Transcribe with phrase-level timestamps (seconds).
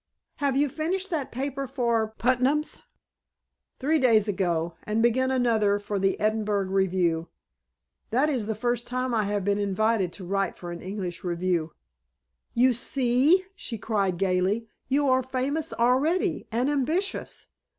[0.37, 2.81] "Have you finished that paper for Putnam's?"
[3.79, 7.27] "Three days ago, and begun another for the Edinburgh Review.
[8.09, 11.73] That is the first time I have been invited to write for an English review."
[12.55, 14.67] "You see!" she cried gaily.
[14.87, 16.47] "You are famous already.
[16.51, 17.45] And ambitious!